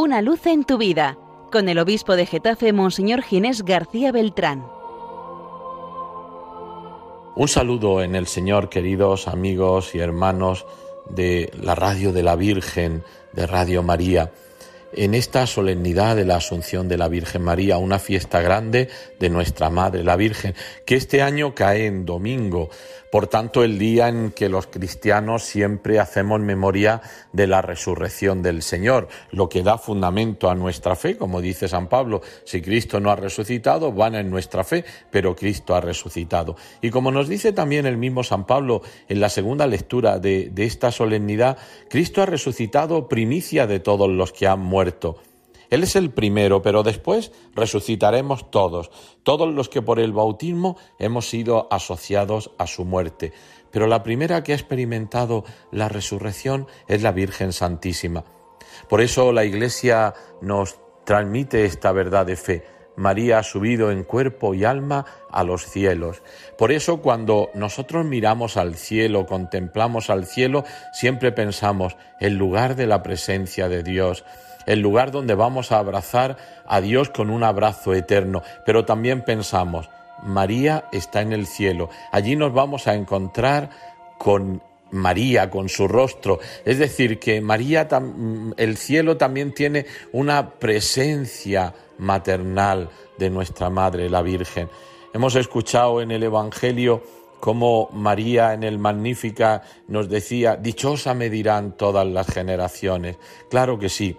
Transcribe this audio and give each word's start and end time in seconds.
Una 0.00 0.22
luz 0.22 0.46
en 0.46 0.62
tu 0.62 0.78
vida, 0.78 1.18
con 1.50 1.68
el 1.68 1.76
obispo 1.76 2.14
de 2.14 2.24
Getafe, 2.24 2.72
Monseñor 2.72 3.20
Ginés 3.20 3.64
García 3.64 4.12
Beltrán. 4.12 4.64
Un 7.34 7.48
saludo 7.48 8.00
en 8.00 8.14
el 8.14 8.28
Señor, 8.28 8.68
queridos 8.68 9.26
amigos 9.26 9.96
y 9.96 9.98
hermanos 9.98 10.66
de 11.10 11.50
la 11.60 11.74
Radio 11.74 12.12
de 12.12 12.22
la 12.22 12.36
Virgen, 12.36 13.02
de 13.32 13.48
Radio 13.48 13.82
María 13.82 14.30
en 14.92 15.14
esta 15.14 15.46
solemnidad 15.46 16.16
de 16.16 16.24
la 16.24 16.36
Asunción 16.36 16.88
de 16.88 16.96
la 16.96 17.08
Virgen 17.08 17.42
María, 17.42 17.78
una 17.78 17.98
fiesta 17.98 18.40
grande 18.40 18.88
de 19.18 19.30
nuestra 19.30 19.70
Madre, 19.70 20.02
la 20.02 20.16
Virgen, 20.16 20.54
que 20.86 20.96
este 20.96 21.22
año 21.22 21.54
cae 21.54 21.86
en 21.86 22.06
domingo, 22.06 22.70
por 23.10 23.26
tanto 23.26 23.64
el 23.64 23.78
día 23.78 24.08
en 24.08 24.32
que 24.32 24.48
los 24.48 24.66
cristianos 24.66 25.42
siempre 25.42 25.98
hacemos 25.98 26.40
memoria 26.40 27.00
de 27.32 27.46
la 27.46 27.62
resurrección 27.62 28.42
del 28.42 28.62
Señor, 28.62 29.08
lo 29.30 29.48
que 29.48 29.62
da 29.62 29.78
fundamento 29.78 30.50
a 30.50 30.54
nuestra 30.54 30.96
fe, 30.96 31.16
como 31.16 31.40
dice 31.40 31.68
San 31.68 31.88
Pablo, 31.88 32.22
si 32.44 32.60
Cristo 32.60 33.00
no 33.00 33.10
ha 33.10 33.16
resucitado, 33.16 33.92
van 33.92 34.14
en 34.14 34.30
nuestra 34.30 34.64
fe, 34.64 34.84
pero 35.10 35.36
Cristo 35.36 35.74
ha 35.74 35.80
resucitado. 35.80 36.56
Y 36.82 36.90
como 36.90 37.10
nos 37.10 37.28
dice 37.28 37.52
también 37.52 37.86
el 37.86 37.96
mismo 37.96 38.22
San 38.24 38.46
Pablo 38.46 38.82
en 39.08 39.20
la 39.20 39.28
segunda 39.28 39.66
lectura 39.66 40.18
de, 40.18 40.50
de 40.52 40.64
esta 40.64 40.92
solemnidad, 40.92 41.58
Cristo 41.88 42.22
ha 42.22 42.26
resucitado 42.26 43.08
primicia 43.08 43.66
de 43.66 43.80
todos 43.80 44.08
los 44.10 44.32
que 44.32 44.46
han 44.46 44.60
muerto 44.60 44.77
Él 45.70 45.82
es 45.82 45.96
el 45.96 46.10
primero, 46.10 46.62
pero 46.62 46.82
después 46.82 47.32
resucitaremos 47.54 48.50
todos, 48.50 48.90
todos 49.22 49.52
los 49.52 49.68
que 49.68 49.82
por 49.82 50.00
el 50.00 50.12
bautismo 50.12 50.78
hemos 50.98 51.28
sido 51.28 51.68
asociados 51.70 52.52
a 52.58 52.66
su 52.66 52.84
muerte. 52.84 53.32
Pero 53.70 53.86
la 53.86 54.02
primera 54.02 54.42
que 54.42 54.52
ha 54.52 54.56
experimentado 54.56 55.44
la 55.70 55.88
resurrección 55.88 56.66
es 56.86 57.02
la 57.02 57.12
Virgen 57.12 57.52
Santísima. 57.52 58.24
Por 58.88 59.00
eso 59.00 59.32
la 59.32 59.44
Iglesia 59.44 60.14
nos 60.40 60.78
transmite 61.04 61.64
esta 61.64 61.92
verdad 61.92 62.26
de 62.26 62.36
fe. 62.36 62.77
María 62.98 63.38
ha 63.38 63.42
subido 63.42 63.90
en 63.92 64.02
cuerpo 64.02 64.54
y 64.54 64.64
alma 64.64 65.06
a 65.30 65.44
los 65.44 65.64
cielos. 65.64 66.20
Por 66.58 66.72
eso 66.72 67.00
cuando 67.00 67.50
nosotros 67.54 68.04
miramos 68.04 68.56
al 68.56 68.74
cielo, 68.74 69.24
contemplamos 69.24 70.10
al 70.10 70.26
cielo, 70.26 70.64
siempre 70.92 71.30
pensamos 71.32 71.96
el 72.20 72.36
lugar 72.36 72.74
de 72.74 72.86
la 72.86 73.02
presencia 73.02 73.68
de 73.68 73.82
Dios, 73.84 74.24
el 74.66 74.80
lugar 74.80 75.12
donde 75.12 75.34
vamos 75.34 75.70
a 75.70 75.78
abrazar 75.78 76.36
a 76.66 76.80
Dios 76.80 77.08
con 77.08 77.30
un 77.30 77.44
abrazo 77.44 77.94
eterno, 77.94 78.42
pero 78.66 78.84
también 78.84 79.22
pensamos, 79.22 79.88
María 80.22 80.84
está 80.90 81.20
en 81.22 81.32
el 81.32 81.46
cielo, 81.46 81.90
allí 82.10 82.34
nos 82.34 82.52
vamos 82.52 82.88
a 82.88 82.94
encontrar 82.94 83.70
con 84.18 84.60
María, 84.90 85.50
con 85.50 85.68
su 85.68 85.86
rostro. 85.86 86.40
Es 86.64 86.78
decir, 86.78 87.18
que 87.18 87.40
María, 87.40 87.86
el 88.56 88.76
cielo 88.76 89.16
también 89.16 89.52
tiene 89.52 89.86
una 90.12 90.50
presencia 90.52 91.74
maternal 91.98 92.88
de 93.18 93.30
nuestra 93.30 93.70
Madre, 93.70 94.08
la 94.08 94.22
Virgen. 94.22 94.68
Hemos 95.12 95.34
escuchado 95.34 96.00
en 96.00 96.10
el 96.10 96.22
Evangelio 96.22 97.02
cómo 97.40 97.88
María 97.92 98.52
en 98.52 98.62
el 98.62 98.78
Magnífica 98.78 99.62
nos 99.86 100.08
decía, 100.08 100.56
dichosa 100.56 101.14
me 101.14 101.30
dirán 101.30 101.76
todas 101.76 102.06
las 102.06 102.26
generaciones. 102.26 103.18
Claro 103.48 103.78
que 103.78 103.88
sí, 103.88 104.16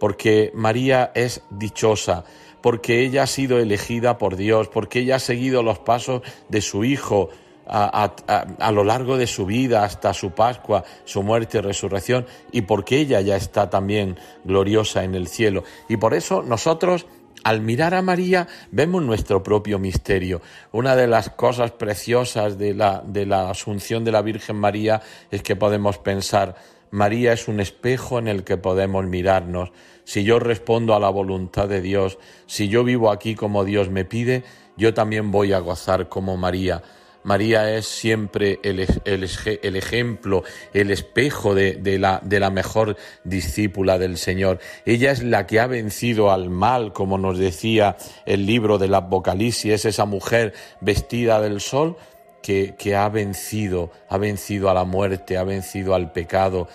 porque 0.00 0.50
María 0.54 1.12
es 1.14 1.42
dichosa, 1.50 2.24
porque 2.60 3.04
ella 3.04 3.24
ha 3.24 3.26
sido 3.26 3.58
elegida 3.58 4.18
por 4.18 4.36
Dios, 4.36 4.68
porque 4.68 5.00
ella 5.00 5.16
ha 5.16 5.20
seguido 5.20 5.62
los 5.62 5.78
pasos 5.78 6.22
de 6.48 6.60
su 6.60 6.84
Hijo 6.84 7.30
a, 7.66 8.72
lo 8.72 8.84
largo 8.84 9.16
de 9.16 9.26
su 9.26 9.46
vida 9.46 9.84
hasta 9.84 10.12
su 10.12 10.32
Pascua, 10.32 10.84
su 11.04 11.22
muerte 11.22 11.58
y 11.58 11.60
resurrección, 11.60 12.26
y 12.50 12.62
porque 12.62 12.98
ella 12.98 13.20
ya 13.20 13.36
está 13.36 13.70
también 13.70 14.18
gloriosa 14.44 15.04
en 15.04 15.14
el 15.14 15.28
cielo. 15.28 15.64
Y 15.88 15.96
por 15.96 16.14
eso 16.14 16.42
nosotros 16.42 17.06
al 17.44 17.60
mirar 17.60 17.94
a 17.94 18.02
María 18.02 18.48
vemos 18.70 19.02
nuestro 19.02 19.42
propio 19.42 19.78
misterio. 19.78 20.40
Una 20.72 20.96
de 20.96 21.06
las 21.06 21.30
cosas 21.30 21.72
preciosas 21.72 22.58
de 22.58 22.74
la, 22.74 23.02
de 23.06 23.26
la 23.26 23.50
asunción 23.50 24.04
de 24.04 24.12
la 24.12 24.22
Virgen 24.22 24.56
María 24.56 25.02
es 25.30 25.42
que 25.42 25.56
podemos 25.56 25.98
pensar, 25.98 26.56
María 26.90 27.32
es 27.32 27.48
un 27.48 27.60
espejo 27.60 28.18
en 28.18 28.28
el 28.28 28.44
que 28.44 28.58
podemos 28.58 29.06
mirarnos. 29.06 29.72
Si 30.04 30.24
yo 30.24 30.38
respondo 30.38 30.94
a 30.94 31.00
la 31.00 31.08
voluntad 31.08 31.68
de 31.68 31.80
Dios, 31.80 32.18
si 32.46 32.68
yo 32.68 32.84
vivo 32.84 33.10
aquí 33.10 33.34
como 33.34 33.64
Dios 33.64 33.88
me 33.88 34.04
pide, 34.04 34.44
yo 34.76 34.94
también 34.94 35.30
voy 35.30 35.52
a 35.52 35.58
gozar 35.58 36.08
como 36.08 36.36
María. 36.36 36.82
María 37.24 37.76
es 37.76 37.86
siempre 37.86 38.58
el, 38.62 38.80
ejemplo, 38.80 40.42
el 40.72 40.90
espejo 40.90 41.54
de, 41.54 41.98
la, 41.98 42.20
de 42.22 42.40
la 42.40 42.50
mejor 42.50 42.96
discípula 43.24 43.98
del 43.98 44.18
Señor. 44.18 44.58
Ella 44.84 45.12
es 45.12 45.22
la 45.22 45.46
que 45.46 45.60
ha 45.60 45.66
vencido 45.66 46.32
al 46.32 46.50
mal, 46.50 46.92
como 46.92 47.18
nos 47.18 47.38
decía 47.38 47.96
el 48.26 48.46
libro 48.46 48.78
del 48.78 48.94
Apocalipsis, 48.94 49.72
es 49.72 49.84
esa 49.84 50.04
mujer 50.04 50.52
vestida 50.80 51.40
del 51.40 51.60
sol 51.60 51.96
que, 52.42 52.96
ha 52.96 53.08
vencido, 53.08 53.90
ha 54.08 54.18
vencido 54.18 54.68
a 54.68 54.74
la 54.74 54.84
muerte, 54.84 55.38
ha 55.38 55.44
vencido 55.44 55.94
al 55.94 56.12
pecado 56.12 56.68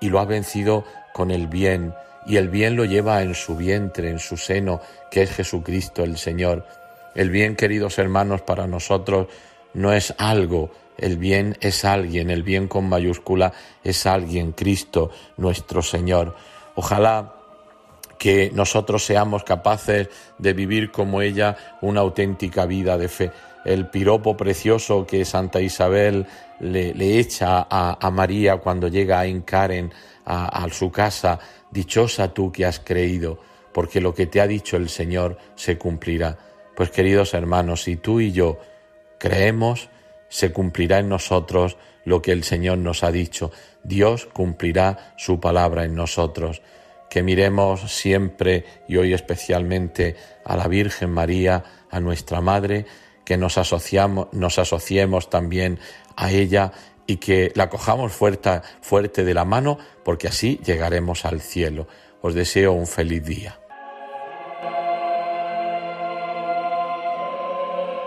y 0.00 0.08
lo 0.08 0.18
ha 0.18 0.24
vencido 0.24 0.84
con 1.12 1.30
el 1.30 1.46
bien. 1.46 1.94
Y 2.26 2.36
el 2.36 2.48
bien 2.48 2.76
lo 2.76 2.84
lleva 2.84 3.22
en 3.22 3.34
su 3.34 3.56
vientre, 3.56 4.08
en 4.08 4.18
su 4.18 4.36
seno, 4.36 4.80
que 5.10 5.22
es 5.22 5.30
Jesucristo 5.30 6.02
el 6.02 6.16
Señor. 6.16 6.66
El 7.14 7.30
bien, 7.30 7.56
queridos 7.56 7.98
hermanos, 7.98 8.40
para 8.42 8.66
nosotros 8.66 9.28
no 9.74 9.92
es 9.92 10.14
algo, 10.18 10.70
el 10.98 11.16
bien 11.16 11.56
es 11.60 11.84
alguien, 11.84 12.30
el 12.30 12.42
bien 12.42 12.68
con 12.68 12.88
mayúscula 12.88 13.52
es 13.82 14.06
alguien, 14.06 14.52
Cristo 14.52 15.10
nuestro 15.36 15.82
Señor. 15.82 16.36
Ojalá 16.74 17.34
que 18.18 18.50
nosotros 18.54 19.04
seamos 19.04 19.42
capaces 19.44 20.08
de 20.38 20.52
vivir 20.52 20.90
como 20.90 21.22
ella 21.22 21.56
una 21.80 22.00
auténtica 22.00 22.66
vida 22.66 22.96
de 22.96 23.08
fe 23.08 23.32
el 23.64 23.88
piropo 23.88 24.36
precioso 24.36 25.06
que 25.06 25.24
Santa 25.24 25.60
Isabel 25.60 26.26
le, 26.60 27.18
echa 27.18 27.66
a, 27.68 28.10
María 28.10 28.58
cuando 28.58 28.88
llega 28.88 29.20
a 29.20 29.26
Encaren 29.26 29.92
a, 30.24 30.64
a 30.64 30.68
su 30.70 30.90
casa, 30.90 31.38
dichosa 31.70 32.32
tú 32.32 32.52
que 32.52 32.64
has 32.64 32.80
creído, 32.80 33.38
porque 33.72 34.00
lo 34.00 34.14
que 34.14 34.26
te 34.26 34.40
ha 34.40 34.46
dicho 34.46 34.76
el 34.76 34.88
Señor 34.88 35.38
se 35.54 35.78
cumplirá. 35.78 36.38
Pues 36.76 36.90
queridos 36.90 37.34
hermanos, 37.34 37.82
si 37.82 37.96
tú 37.96 38.20
y 38.20 38.32
yo 38.32 38.58
creemos, 39.22 39.88
se 40.28 40.50
cumplirá 40.50 40.98
en 40.98 41.08
nosotros 41.08 41.76
lo 42.04 42.20
que 42.22 42.32
el 42.32 42.42
Señor 42.42 42.78
nos 42.78 43.04
ha 43.04 43.12
dicho. 43.12 43.52
Dios 43.84 44.26
cumplirá 44.26 45.14
su 45.16 45.38
palabra 45.38 45.84
en 45.84 45.94
nosotros. 45.94 46.60
Que 47.08 47.22
miremos 47.22 47.82
siempre 47.92 48.64
y 48.88 48.96
hoy 48.96 49.14
especialmente 49.14 50.16
a 50.44 50.56
la 50.56 50.66
Virgen 50.66 51.10
María, 51.10 51.62
a 51.88 52.00
nuestra 52.00 52.40
Madre, 52.40 52.84
que 53.24 53.36
nos, 53.36 53.58
asociamos, 53.58 54.26
nos 54.32 54.58
asociemos 54.58 55.30
también 55.30 55.78
a 56.16 56.32
ella 56.32 56.72
y 57.06 57.18
que 57.18 57.52
la 57.54 57.70
cojamos 57.70 58.10
fuerte, 58.12 58.60
fuerte 58.80 59.22
de 59.22 59.34
la 59.34 59.44
mano 59.44 59.78
porque 60.04 60.26
así 60.26 60.58
llegaremos 60.64 61.24
al 61.24 61.40
cielo. 61.40 61.86
Os 62.22 62.34
deseo 62.34 62.72
un 62.72 62.88
feliz 62.88 63.24
día. 63.24 63.61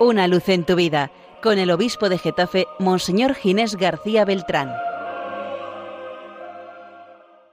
Una 0.00 0.28
luz 0.28 0.48
en 0.48 0.64
tu 0.64 0.76
vida 0.76 1.10
con 1.42 1.58
el 1.58 1.70
obispo 1.70 2.08
de 2.08 2.16
Getafe, 2.16 2.66
Monseñor 2.78 3.34
Ginés 3.34 3.76
García 3.76 4.24
Beltrán. 4.24 4.72